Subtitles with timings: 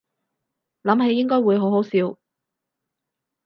[0.81, 2.17] 諗起應該會好好笑